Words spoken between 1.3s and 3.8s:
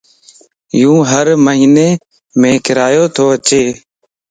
مھينيم ڪرايو تو ڏي